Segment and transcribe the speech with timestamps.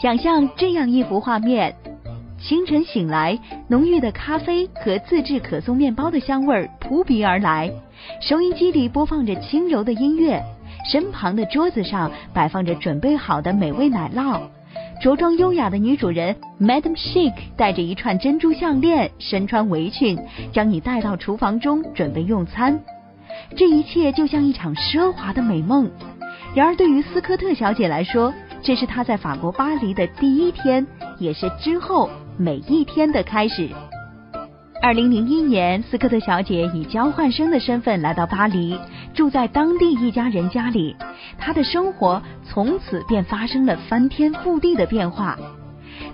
[0.00, 1.74] 想象这样一幅画面：
[2.40, 7.68] 清晨醒来，浓郁的咖啡和自制可颂面包的香味儿扑鼻而来，
[8.20, 10.40] 收音机里播放着轻柔的音乐，
[10.88, 14.40] 身旁的桌子上摆放着准备好的美味奶酪。
[15.02, 20.16] 着装优雅的女主人 Madam Chic 戴着一串珍珠项链，身穿围裙，
[20.52, 22.78] 将你带到厨房中准备用餐。
[23.56, 25.90] 这一切就像一场奢华的美梦。
[26.54, 28.32] 然而，对于斯科特小姐来说，
[28.62, 30.86] 这是她在法国巴黎的第一天，
[31.18, 33.68] 也是之后每一天的开始。
[34.80, 38.78] 二零零一年，斯科特小姐以交换生的身份来到巴黎，
[39.12, 40.94] 住在当地一家人家里。
[41.36, 45.36] 她的生活从此便发生了翻天覆地的变化。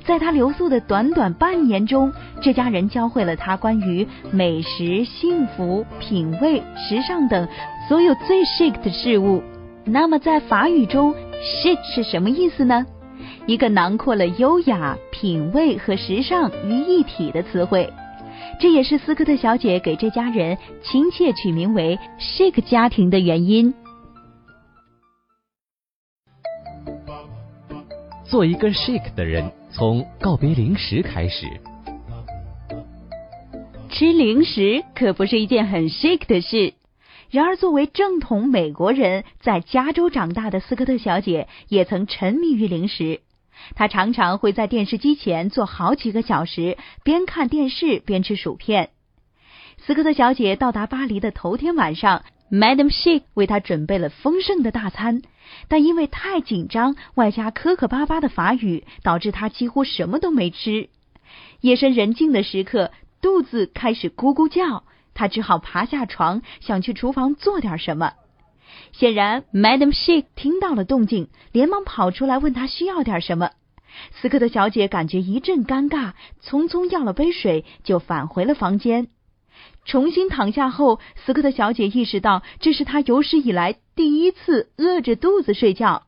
[0.06, 7.46] 在她留宿的短短半年中，这家人教会了她关于美食、幸福、品味、时尚等
[7.86, 9.42] 所有最 chic 的事物。
[9.84, 12.84] 那么，在法语中，chic 是什么意思呢？
[13.46, 17.92] 一个囊括了优雅、品味和时尚于一体的词汇。
[18.60, 23.74] 这也是斯科特小姐给这家人亲切取名为 “shake 家庭”的原因。
[28.24, 31.46] 做一个 shake 的人，从告别零食开始。
[33.90, 36.74] 吃零食可不是一件很 shake 的事。
[37.34, 43.22] 然而，作为正统美国人，在加州长大的斯科特小姐也曾沉迷于零食。
[43.74, 48.90] 她常常会在电视机前坐好几个小时，边看电视边吃薯片。
[49.78, 55.20] 斯科特小姐到达巴黎的头天晚上 madam she 为她准备了丰盛的大餐，
[55.66, 60.88] 但因为太紧张，外加磕磕巴巴的法语，导致她几乎什么都没吃。
[61.60, 68.12] 夜深人静的时刻，肚子开始咕咕叫，她只好爬下床，想去厨房做点什么。
[68.92, 73.50] 显然，Madam Shee 听到了动静，连忙跑出来问他需要点什么。
[74.20, 76.12] 斯科特小姐感觉一阵尴尬，
[76.42, 79.08] 匆匆要了杯水，就返回了房间。
[79.84, 86.04] 重新躺下后，斯科特小姐意识到这是她有史以来第一次饿着肚子睡觉。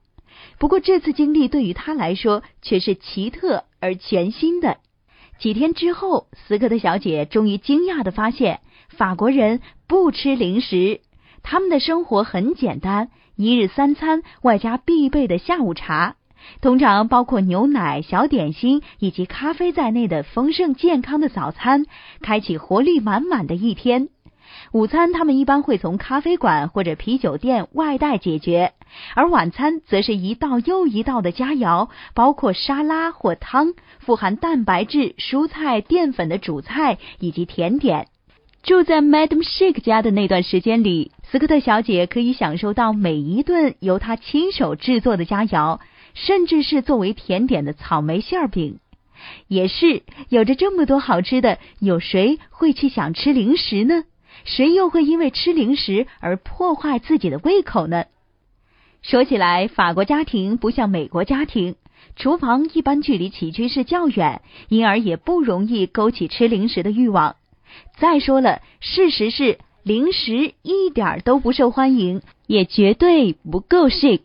[0.58, 4.78] 不过，这次经历对于她来说却是奇特而全新的。
[5.38, 8.60] 几天之后，斯科特小姐终于惊讶的发现，
[8.96, 11.00] 法国人不吃零食。
[11.42, 16.16] 他们的生活很简单，一日三餐外加必备的下午茶，
[16.60, 21.86] 通常包括牛奶、小点心以及咖啡在内的丰盛健康的早餐，
[22.22, 24.08] 开启活力满满的一天。
[24.72, 28.72] 午餐他们一般会从咖啡馆或者啤酒店外带解决，
[29.14, 38.08] 而晚餐则是一道又一道的佳肴，包括沙拉或汤，富含蛋白质、蔬菜、淀粉的主菜以及甜点。
[38.66, 45.78] 住在 Madam Chic 家的那段时间里，斯科特小姐可以享受到每一顿由她亲手制作的佳肴，
[46.14, 48.80] 甚至是作为甜点的草莓馅饼。
[49.46, 54.02] 也是有着这么多好吃的，有谁会去想吃零食呢？
[54.44, 58.06] 谁又会因为吃零食而破坏自己的胃口呢？
[59.00, 61.76] 说起来，法国家庭不像美国家庭，
[62.16, 67.36] 厨房一般距离起居室较远，因而也不容易勾起吃零食的欲望。
[67.96, 74.20] 再说了，事实是零食一点都不受欢迎，也绝对不够 chic。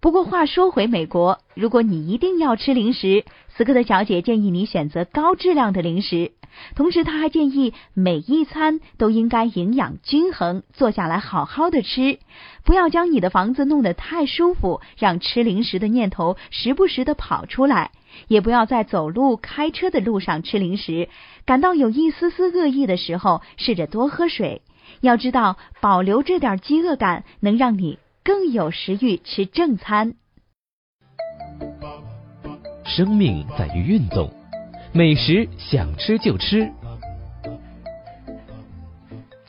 [0.00, 3.24] 不过话说回美国，如果你一定要吃零食，
[3.56, 6.30] 斯科特小姐建议你选择高质量的零食。
[6.74, 12.18] 同时，她还建议每一餐都应该营养均衡，坐下来好好的吃，
[12.64, 17.90] 不要将你的房子弄得太舒服，让吃零食的念头时不时的跑出来。
[18.26, 21.08] 也不要在走路、开车的路上吃零食。
[21.46, 24.62] 感到有一丝丝恶意的时候，试着多喝水。
[25.00, 30.14] 要知道，保留这点饥饿感，能让你更有食欲吃正餐。
[32.84, 34.32] 生命在于运动，
[34.92, 36.72] 美食想吃就吃。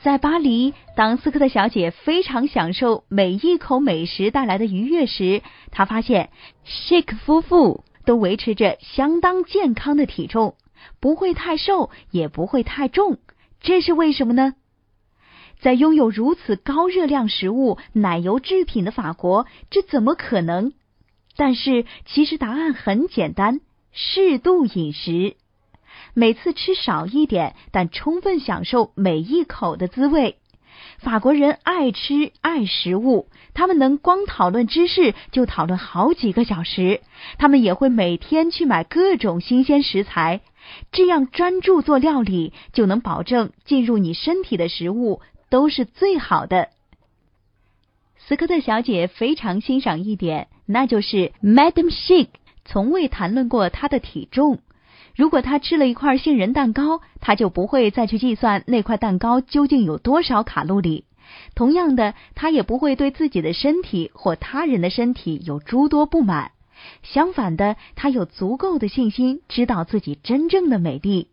[0.02, 6.30] 在巴黎，当斯科特小姐非常享受每一口美食带来的愉悦时，她发现
[6.64, 7.84] Shake 夫妇。
[8.04, 10.56] 都维持着相当健康的体重，
[11.00, 13.18] 不会太瘦，也不会太重，
[13.60, 14.54] 这是为什么呢？
[15.60, 20.72] 在拥有如此高热量食物、奶油制品的法国，这怎么可能？
[21.36, 23.60] 但是其实答案很简单：
[23.92, 25.36] 适度饮食，
[26.14, 30.39] 每次吃少一点，但充分享受每一口的滋味。
[31.00, 37.00] 法国人爱吃爱食物，他们能光讨论知识就讨论好几个小时。
[37.38, 40.42] 他们也会每天去买各种新鲜食材，
[40.92, 46.68] 这样专注做料理，就能保证进入你身体的食物都是最好的。
[48.18, 52.28] 斯科特小姐非常欣赏一点，那就是 Madam Chic
[52.66, 54.58] 从未谈论过她的体重。
[55.16, 61.04] 如果他吃了一块杏仁蛋糕，他就不会再去计算那块蛋糕究竟有多少卡路里。
[61.54, 66.52] 同样的，他也不会对自己的身体或他人的身体有诸多不满。
[67.02, 71.28] 相反的，他有足够的信心，知道自己真正的美丽。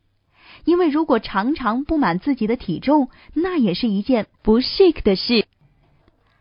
[0.65, 5.45] 因为如果常常不满自己的体重，那也是一件不 chic 的事。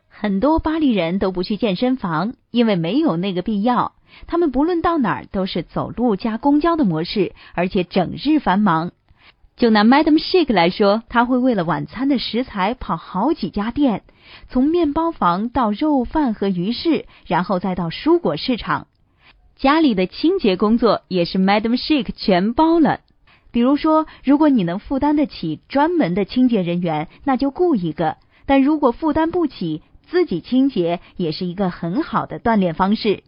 [0.08, 3.95] 很多巴黎人都不去健身房，因为没有那个必要。
[4.26, 8.92] 他们不论到哪儿都是走路加公交的模式，而且整日繁忙。
[9.56, 14.02] 就拿 Madam Chic 来说，他会为了晚餐的食材跑好几家店，
[14.50, 18.86] 从面包房到肉饭和鱼市，然后再到蔬果市场。
[19.56, 23.00] 家里的清洁工作也是 Madam Chic 全包了。
[23.50, 29.80] 比如说，如果你能负担得起专门的清洁人员，那就雇一个；但如果负担不起，
[30.10, 33.22] 自己清洁也是一个很好的锻炼方式。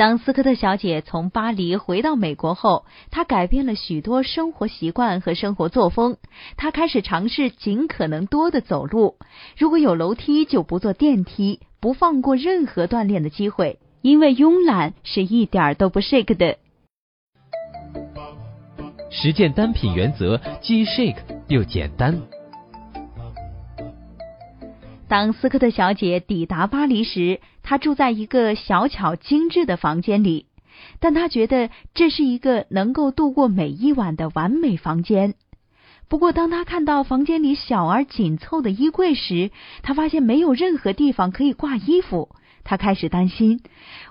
[0.00, 6.16] 当斯科特小姐从巴黎回到美国后，她改变了许多生活习惯和生活作风。
[6.56, 9.16] 她开始尝试尽可能多的走路，
[9.58, 16.56] 如果有楼梯就不坐电梯，不放过任何锻炼的机会，因为慵懒是一点都不 shake 的。
[19.10, 21.18] 实践单品原则既 shake
[21.48, 22.22] 又简单。
[25.08, 30.46] 当斯科特小姐抵达巴黎时，她住在一个小巧精致的房间里，
[30.98, 35.34] 但她觉得这是一个能够度过每一晚的完美房间。
[36.08, 39.52] 不过，当她看到房间里小而紧凑的衣柜时，
[39.84, 42.30] 她发现没有任何地方可以挂衣服。
[42.64, 43.60] 她开始担心：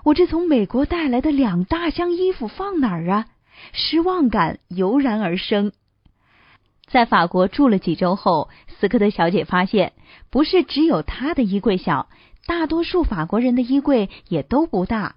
[0.04, 3.26] 我这从美国带来的两大箱衣服放哪儿啊？
[3.74, 5.72] 失望感油然而生。
[6.86, 8.48] 在法国住了几周后，
[8.78, 9.92] 斯科特小姐发现，
[10.30, 12.08] 不是只有她的衣柜小，
[12.50, 15.14] 大多数法国人的衣柜也都不大。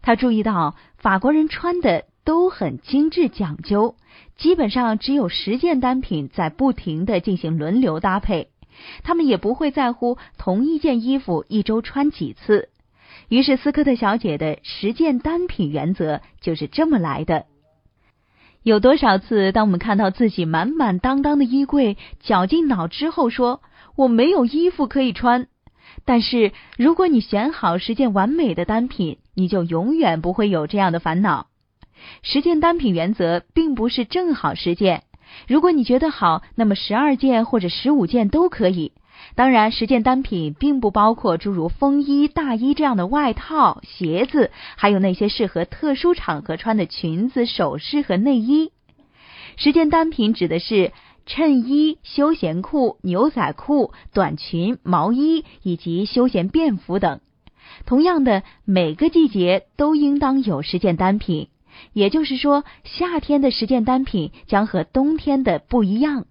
[0.00, 3.94] 他注意到，法国人穿的都很精致讲究，
[4.36, 8.48] 基本上只有十件单品在不停的进行轮流搭配。
[9.04, 12.68] 他们也不会在乎同一件衣服一周穿几次。
[13.28, 17.44] 于是，斯科特小姐的十件单品原则就是这么来的。
[18.64, 23.62] 有多少次，当我们看到自己满满当当的衣柜，绞尽脑汁后说
[23.94, 25.46] 我没有衣服可以穿？
[26.04, 31.46] 但是如果你选好十件完美的单品，你就永远不会有这样的烦恼。
[32.22, 35.04] 十件单品原则并不是正好十件，
[35.46, 38.92] 如果你觉得好，那么十二件或者十五件都可以。
[39.36, 48.72] 当然，十件单品并不包括诸如风衣、大衣这样的外套、鞋子，还有那些适合特殊场合穿的裙子、首饰和内衣。
[49.56, 50.92] 十件单品指的是
[51.26, 57.20] 衬衣、休闲裤、牛仔裤、短裙、毛衣以及休闲便服等。
[57.86, 61.48] 同样的，每个季节都应当有十件单品，
[61.92, 66.26] 也就是说，夏天的十件单品将和冬天的不一样。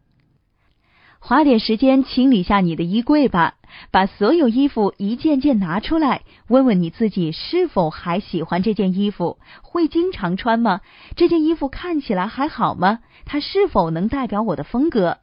[1.24, 3.54] 花点时间清理下你的衣柜吧，
[3.92, 10.82] 把所有衣服一件件拿出来，问问你自己是否还喜欢这件衣服，会经常穿吗？
[11.16, 13.00] 这件衣服看起来还好吗？
[13.26, 15.20] 它是否能代表我的风格？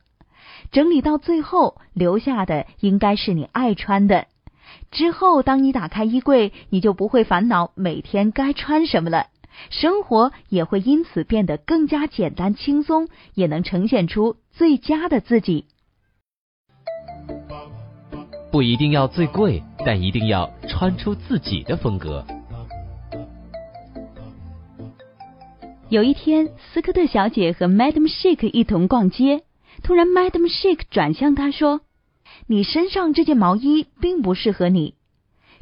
[0.70, 4.28] 整理到最后，留下的应该是你爱穿的。
[4.92, 9.26] 之后，当你打开衣柜，你就不会烦恼每天该穿什么了，
[9.70, 15.66] 生活也会因此变得更加简单轻松，也能呈现出最佳的自己。
[18.50, 22.24] 不一定要最贵，但一定要穿出自己的风格。
[25.90, 29.42] 有一天，斯科特小姐和 Madam Chic 一同逛街，
[29.82, 31.80] 突然 Madam Chic 转向她说
[32.46, 34.94] ：“你身上这件毛衣并不适合你。”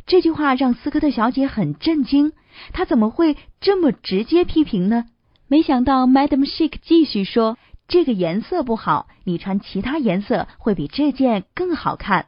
[0.06, 2.32] 这句话让斯科特小姐很震惊，
[2.72, 5.06] 她怎么会这么直接批评呢？
[5.48, 7.56] 没想到 Madam Chic 继续说
[7.88, 12.26] ：“这个颜色不好，你穿其他颜色会比这件更好看。”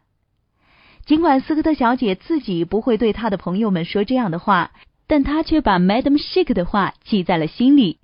[1.08, 4.72] 尽管斯科特小姐自己不会对她的朋友们说这样的话，
[5.06, 7.96] 但她却把 Madam Chic 的话记在了心里。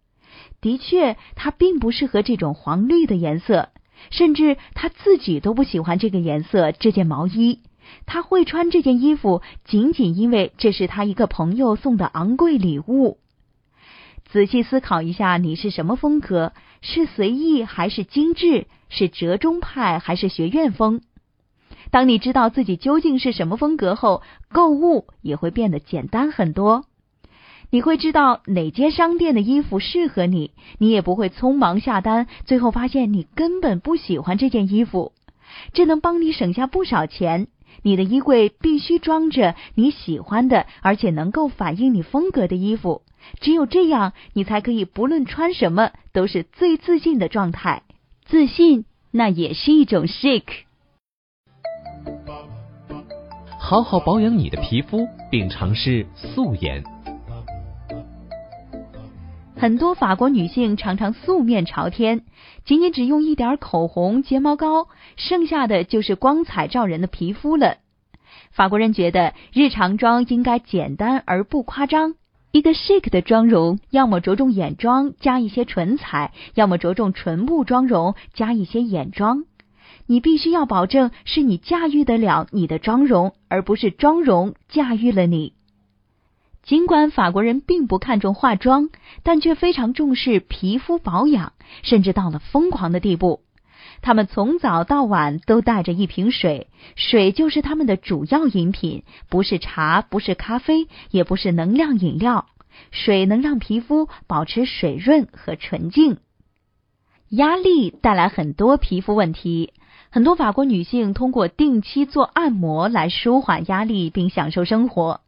[0.63, 3.69] 的确，她并不适合这种黄绿的颜色，
[4.11, 6.73] 甚至她自己都不喜欢这个颜色。
[6.73, 7.61] 这件毛衣，
[8.07, 13.19] 她会穿这件衣服，仅仅因为这是她一个朋友送的昂贵礼物。
[14.25, 16.55] 仔细思考一下，你是什么风格？
[16.81, 18.65] 是随意还是精致？
[18.89, 21.03] 是折中派还是学院风？
[21.95, 24.21] 当你知道自己究竟是什么风格后，
[24.51, 26.87] 购物也会变得简单很多。
[27.71, 35.13] 你会知道哪间商店的衣服适合你，你也不会匆忙下单，最后发现你根本不喜欢这件衣服。
[35.73, 37.47] 这能帮你省下不少钱，
[37.85, 43.03] 你的衣柜必须装着你喜欢的，而且能够反映你风格的衣服。
[43.39, 47.85] 只有这样，你才可以不论穿什么都是最自信的状态。
[48.25, 50.64] 自信，那也是一种 shake。
[53.75, 56.85] 好好保养你的皮肤，并尝试素颜。
[59.57, 62.23] 很多法国女性常常素面朝天，
[62.65, 67.79] 仅仅只用一点口红、睫毛膏，剩下的就是光彩照人的皮肤了。
[68.53, 72.15] 法国人觉得日常妆应该简单而不夸张。
[72.53, 79.47] 一个 chic 的妆容，要么着重眼妆加一些唇彩，要么着重唇部妆容加一些眼妆。
[80.07, 85.55] 你必须要保证是你驾驭得了你的妆容，而不是妆容驾驭了你。
[86.63, 88.89] 尽管法国人并不看重化妆，
[89.23, 93.43] 但却非常重视皮肤保养，甚至到了疯狂的地步。
[94.01, 102.47] 他们从早到晚都带着一瓶水，水就是他们的主要饮品，不是茶，不是咖啡，也不是能量饮料。
[102.91, 106.19] 水能让皮肤保持水润和纯净。
[107.29, 109.73] 压力带来很多皮肤问题，
[110.15, 115.21] 很多法国女性通过定期做按摩来舒缓压力，并享受生活。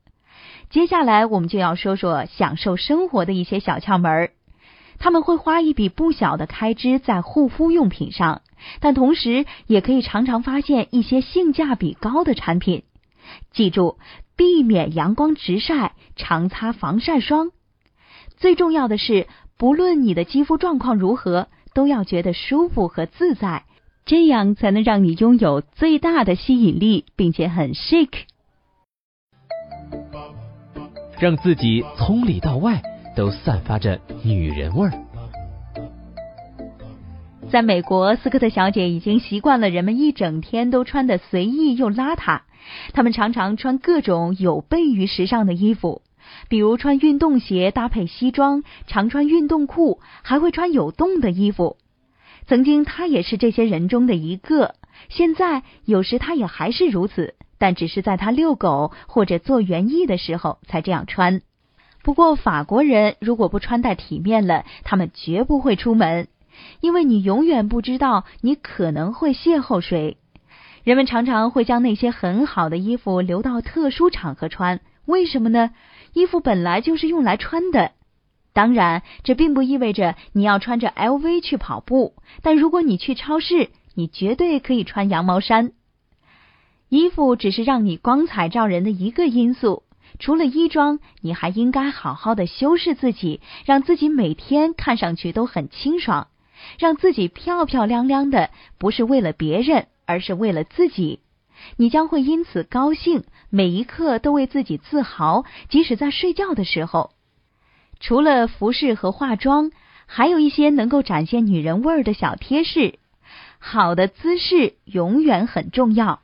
[0.71, 4.31] 接下来，我们就要说说享受生活的一些小窍门儿。
[5.00, 8.43] 他们会花一笔不小的开支在护肤用品上，
[8.78, 12.85] 但同时也可以常常发现一些性价比高的产品。
[13.50, 13.97] 记住，
[14.37, 17.50] 避免阳光直晒，常擦防晒霜。
[18.37, 19.26] 最重要的是，
[19.57, 23.64] 不论你的肌肤状况如何，都要觉得舒服和自在，
[24.07, 28.09] 这样才能让你拥有最大的吸引力，并且很 chic。
[31.19, 32.81] 让自己从里到外
[33.17, 34.93] 都散发着女人味儿。
[37.51, 42.43] 在美国，斯科特小姐已经习惯了人们一整天都穿的随意又邋遢。
[42.93, 46.03] 她们常常穿各种有悖于时尚的衣服，
[46.49, 51.77] 比如穿运动鞋搭配西装，常穿运动裤，还会穿有洞的衣服。
[52.47, 54.75] 曾经，他也是这些人中的一个。
[55.09, 57.35] 现在，有时他也还是如此。
[57.59, 61.41] 但只是在他遛狗或者做园艺的时候才这样穿。
[62.03, 66.29] 不过法国人如果不穿戴体面了，他们绝不会出门，
[66.83, 70.19] 因为你永远不知道你可能会邂逅谁。
[70.85, 75.71] 人们常常会将那些很好的衣服留到特殊场合穿，为什么呢？
[76.12, 77.93] 衣服本来就是用来穿的。
[78.57, 85.73] 当然，这并不意味着你要穿着 LV 去跑步，但如果你去超市，你绝对可以穿羊毛衫。
[86.89, 89.83] 衣服只是让你光彩照人的一个因素，
[90.19, 96.29] 除了衣装，你还应该好好的修饰自己，让自己每天看上去都很清爽，
[96.79, 98.49] 让自己漂漂亮亮的，
[98.79, 101.21] 不是为了别人，而是为了自己。
[101.77, 107.11] 你将会因此高兴，每一刻都为自己自豪，即使在睡觉的时候。
[107.99, 109.71] 除了服饰和化妆，
[110.07, 112.99] 还有一些能够展现女人味儿的小贴士。
[113.59, 116.21] 好的姿势永远很重要。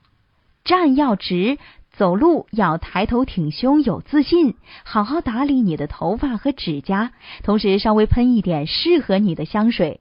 [0.65, 1.59] 站要直，
[1.93, 4.55] 走路要抬头挺胸，有自信。
[4.85, 7.13] 好好打理你的头发和指甲，
[7.43, 10.01] 同时稍微喷一点适合你的香水。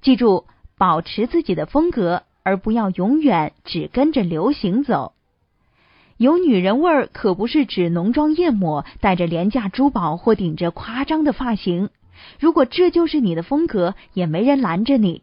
[0.00, 0.46] 记住，
[0.76, 5.12] 保持自己的风格，而不要永远只跟着流行走。
[6.18, 11.90] 有女人味儿可不是指浓妆艳抹、戴着廉价珠宝或顶着夸张的发型。
[12.40, 15.22] 如果这就是你的风格，也没人拦着你。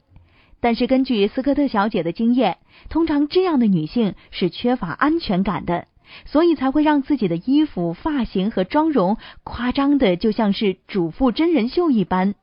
[0.62, 5.86] 但是根据斯科特小姐的经验，通常这样的女性是缺乏安全感的，
[6.25, 12.36] 所以才会让自己的衣服、发型和妆容夸张的就像是主妇真人秀一般。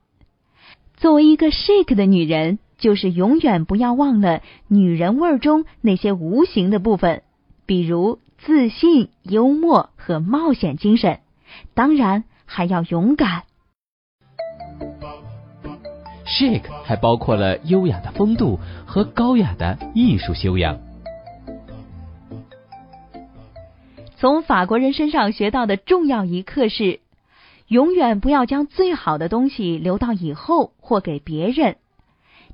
[0.97, 7.23] 作为一个 shake 的女人，就是永远不要忘了女人味儿中那些无形的部分，
[7.65, 11.21] 比如自信、幽默和冒险精神，
[11.75, 13.45] 当然还要勇敢。
[16.27, 20.81] chic 还包括了优雅的风度和高雅的艺术修养。
[24.17, 26.99] 从法国人身上学到的重要一课是：
[27.69, 31.77] 永远不要将最好的东西留到以后或给别人。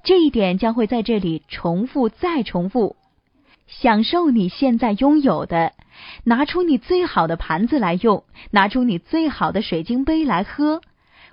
[0.05, 2.97] 这一点将会在这里重复再重复。
[3.69, 5.73] 享受你现在拥有的，
[6.25, 10.81] 拿出你最好的盘子来用，拿出你最好的水晶杯来喝。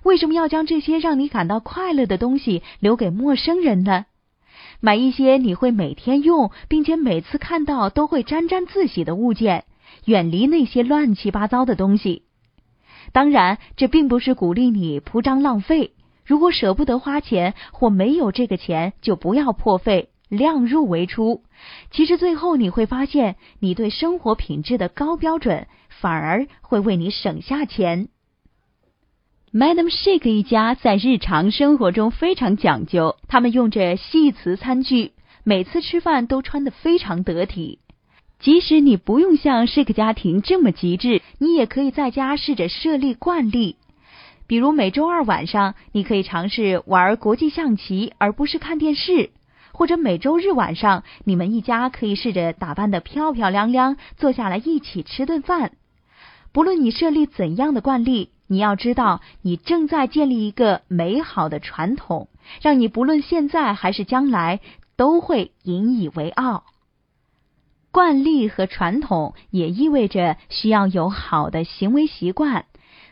[0.03, 4.05] 为什么要将这些让你感到快乐的东西留给陌生人呢？
[4.81, 9.63] 买一些你会每天用，并且每次看到都会沾沾自喜的物件，
[10.03, 12.23] 远离那些乱七八糟的东西。
[13.13, 15.93] 当然，这并不是鼓励你铺张浪费。
[16.25, 21.43] 如果舍不得花钱或没有这个钱，就不要破费，量入为出。
[21.91, 28.09] 其实最后你会发现，你对生活品质的高标准反而会为你省下钱。
[29.53, 35.13] Madam Shake 一家在日常生活中非常讲究，他们用着细瓷餐具，
[35.45, 37.79] 每次吃饭都穿得非常得体。
[38.37, 43.77] 即使你不用像 Shake 家庭这么极致，你也可以在家试着设立惯例。
[44.45, 49.29] 比如每周二晚上，你可以尝试玩国际象棋，而不是看电视；
[49.75, 55.73] 或者每周日晚上，你们一家可以试着打扮的漂漂亮亮，坐下来一起吃顿饭。
[56.53, 58.31] 不论你设立怎样的惯例。
[58.47, 62.29] 你要知道，你正在建立一个美好的传统，
[62.61, 64.61] 让你不论现在还是将来
[64.95, 66.63] 都会引以为傲。
[67.91, 72.65] 惯例和传统也意味着需要有好的行为习惯，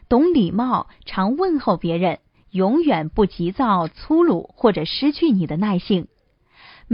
[0.08, 2.20] 懂礼貌，常问候别人，
[2.52, 6.08] 永远不急躁、粗鲁或者失去你的耐性。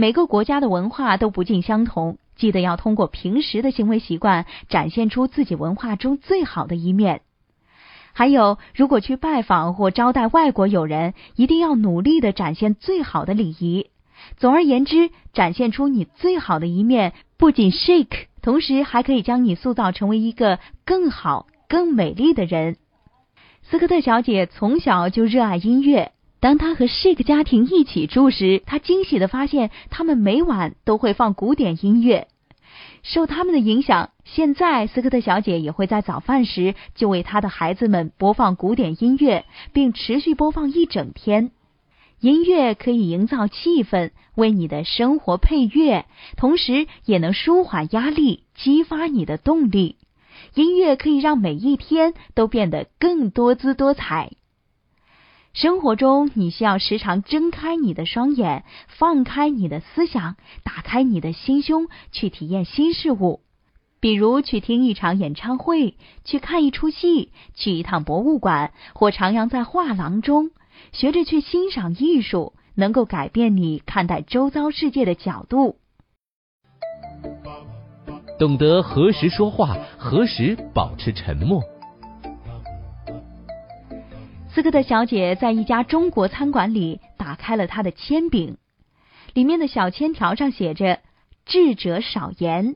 [0.00, 7.20] 每个国家的文化都不尽相同，记得要通过平时的行为习惯，展现出自己文化中最好的一面。
[8.14, 13.90] 还有，如果去拜访或招待外国友人，一定要努力的展现最好的礼仪。
[14.38, 22.78] 总而言之，展现出你最好的一面，不仅 shake，同时还可以将你塑造成为一个更好、更美丽的人。
[23.64, 32.28] 斯科特小姐从小就热爱音乐，当他和 shake 家庭一起住时，他惊喜的发现，他们每晚都会放古典音乐。
[33.02, 41.50] 受他们的影响，现在斯科特小姐也会在早饭时就为她的孩子们播放古典音乐，并持续播放一整天。
[42.20, 46.04] 音乐可以营造气氛，为你的生活配乐，
[46.36, 49.96] 同时也能舒缓压力，激发你的动力。
[50.54, 54.32] 音乐可以让每一天都变得更多姿多彩。
[55.52, 63.40] 生活中，你需要时常睁开你的双眼，放开你的思想，打开你的心胸，去体验新事物。
[63.98, 70.50] 比如去听一场演唱会，去看一出戏，去一趟博物馆，或徜徉在画廊中，
[70.92, 75.76] 学着去欣赏艺术，能够改变你看待周遭世界的角度。
[78.38, 81.60] 懂得何时说话，何时保持沉默。
[84.52, 88.56] 斯科特小姐在一家中国餐馆里打开了她的铅饼，
[89.32, 90.98] 里面的小签条上写着
[91.46, 92.74] “智者少言”，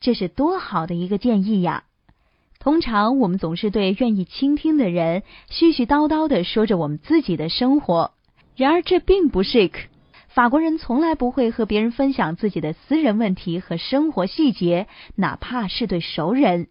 [0.00, 1.82] 这是多好的一个建议呀！
[2.60, 8.12] 通常我们总是对愿意倾听的人絮絮叨叨的说着我们自己的生活，
[8.54, 9.86] 然而这并不 shake。
[10.28, 16.68] 法国人从来不会和别人分享自己的私人问题和生活细节，哪怕是对熟人。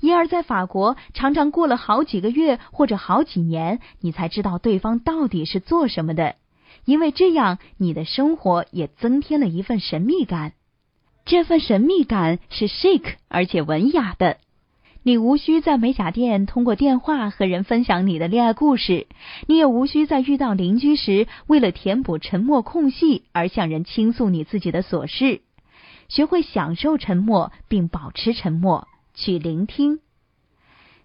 [0.00, 6.36] 因而，在法国，常常过了好几个月或者好几年，你才知道对方到底是做什么的。
[6.84, 10.52] 因为这样，你的生活也增添了一份神秘感。
[11.24, 14.38] 这份神秘感是 chic 而且文雅的。
[15.02, 19.06] 你无需在美甲店通过电话和人分享你的恋爱故事，
[19.46, 25.40] 你也无需在遇到邻居时为了填补沉默空隙而向人倾诉你自己的琐事。
[26.08, 28.88] 学会享受沉默，并保持沉默。
[29.18, 29.98] 去聆听。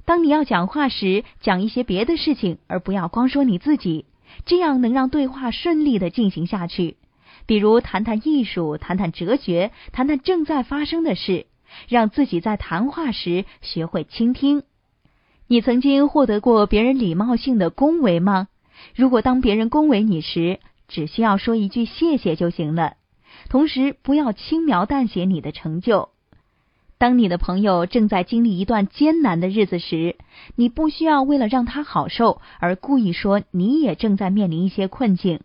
[0.06, 4.06] 当你要讲话时，讲一些别的事情，而不要光说你自己，
[4.46, 6.98] 这样能让对话顺利的进行下去。
[7.46, 11.48] 比如谈谈艺术，谈谈哲学，谈谈正在发生的事，
[11.90, 14.64] 让自己在谈话时学会倾听。
[15.48, 18.48] 你曾经获得过别人礼貌性的恭维吗？
[18.96, 22.96] 如果当别人恭维你时，只需要说一句谢谢就行了，
[23.50, 26.10] 同时不要轻描淡写你的成就。
[26.98, 30.16] 当你的朋友正在经历一段艰难的日子时，
[30.56, 35.42] 你不需要为了让他好受而故意说你也正在面临一些困境，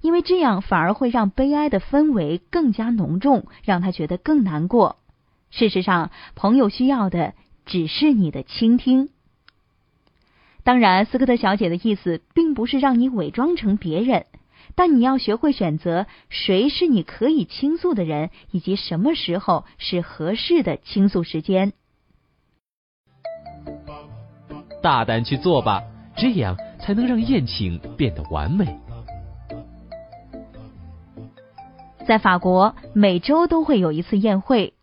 [0.00, 4.96] 因为这样反而会让悲哀的氛围更加浓重，让他觉得更难过。
[5.50, 9.08] 事实上，朋友需要的只是你的倾听。
[10.64, 14.26] 当然，斯科特小姐的意思并不是让你伪装成别人。
[14.78, 21.72] 但你要学会选择谁是你可以倾诉的人，以及什么时候是合适的倾诉时间。
[24.80, 25.82] 大胆去做吧，
[26.16, 28.78] 这样才能让宴请变得完美。
[32.06, 34.74] 在法国，每周都会有一次宴会。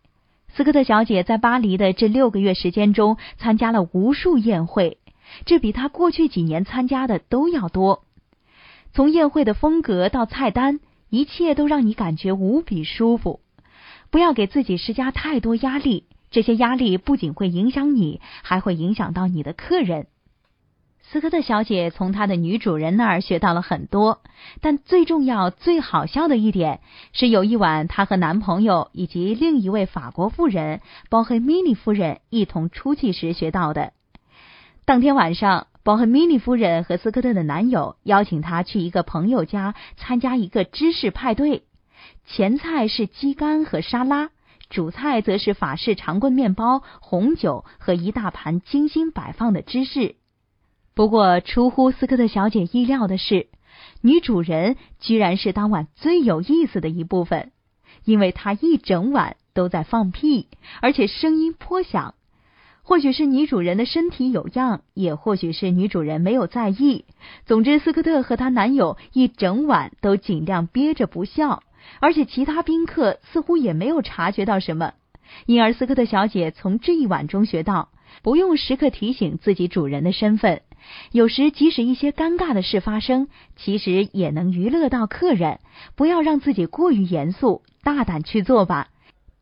[0.48, 4.98] 斯科特小姐在巴黎的这六个月时间中，参加了无数宴会，
[5.46, 8.02] 这比她过去几年参加的都要多。
[8.92, 13.40] 从宴会的风格到菜单，一切都让你感觉无比舒服。
[14.10, 20.06] 不要给自己施加太多压力，这些压力不仅会影响你，还会影响到你的客人。
[21.08, 24.22] 斯科特小姐从她的女主人那儿学到了很多，
[24.60, 26.80] 但最重要、最好笑的一点
[27.12, 33.92] 是，有一晚她和男朋友以及另一位法国妇人包黑米尼夫人一同出去时学到的。
[34.86, 41.64] 当天晚上，包赫米尼夫人和斯科特的男友邀请她去一个朋友家参加一个芝士派对，
[42.24, 44.30] 前菜是鸡肝和沙拉，
[44.70, 50.14] 主菜则是法式长棍面包、红酒和一大盘精心摆放的芝士。
[50.94, 53.48] 不过，出乎斯科特小姐意料的是，
[54.02, 57.50] 女主人居然是当晚最有意思的一部分，
[58.04, 60.46] 因为她一整晚都在放屁，
[60.80, 62.14] 而且声音颇响。
[62.88, 67.04] 或许是女主人的身体有恙，也或许是女主人没有在意。
[67.44, 71.64] 总之，斯科特和她男友一整晚都尽量憋着不笑，
[71.98, 74.92] 而且其他宾客似乎也没有察觉到什么。
[75.46, 77.88] 因而，斯科特小姐从这一晚中学到，
[78.22, 80.62] 不用时刻提醒自己主人的身份。
[81.10, 85.58] 有时，即使一些尴尬的事发生，其实也能娱乐到客人。
[85.96, 88.90] 不要让自己过于严肃，大胆去做吧，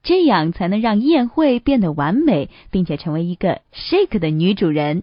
[0.04, 5.02] 这样才能让宴会变得完美，并且成为一个 shake 的女主人。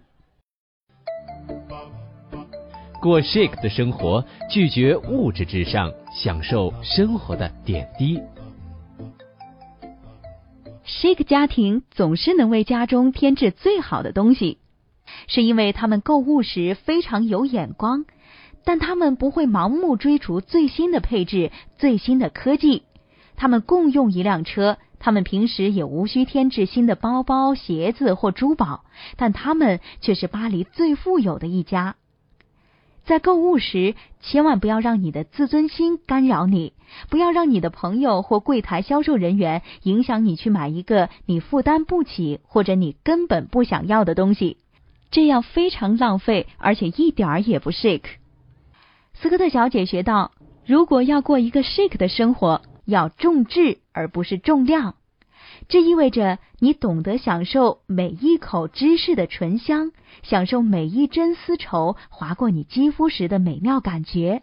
[3.00, 8.20] 过 shake 的生活，拒绝物质至上，享受生活的点滴。
[10.86, 14.58] shake 家庭总是能为家中添置最好的东西。
[15.26, 18.04] 是因为他们购物时非常有眼光，
[18.64, 22.84] 但他们不会盲目追逐最新的配置、最新的科技。
[23.34, 28.84] 他们共用一辆车，他们平时也无需添置新的包包、鞋子或珠宝，
[29.16, 31.96] 但他们却是巴黎最富有的一家。
[33.04, 36.72] 在购物时，千万不要让你的自尊心干扰你，
[37.10, 44.56] 不要让你的朋友或柜台销售人员影响你去买一个你负担不起或者你根本不想要的东西。
[45.10, 48.04] 这样非常浪费，而且一点儿也不 shake。
[49.14, 50.30] 斯科特小姐学到，
[50.64, 52.62] 如果要过一个 shake 的生活，
[52.92, 54.94] 要重质而不是重量。
[55.68, 64.42] 这意味着你懂得享受每一口芝士的醇香，享受每一针丝绸划过你肌肤时的美妙感觉。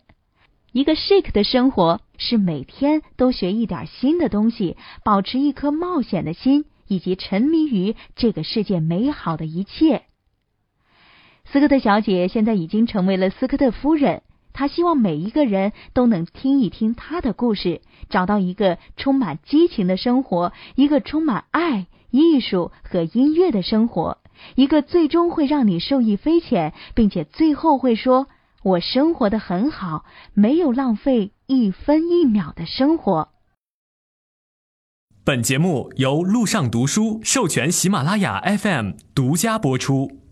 [0.72, 10.04] 一个 shake 的生活是每天都学一点新的东西，保持一颗冒险的心，以及沉迷于这个世界美好的一切。
[11.46, 14.22] 斯科特小姐现在已经成为了斯科特夫人。
[14.60, 24.18] 他希望每一个人都能听一听他的故事，找到一个充满激情的生活，一个充满爱、艺术和音乐的生活，
[24.56, 28.28] 一个最终会让你受益匪浅，并且最后会说
[28.62, 33.30] ：“我生活的很好，没有浪费一分一秒的生活。”
[35.24, 40.29] 本节目由路上读书授权喜马拉雅 FM 独家播出。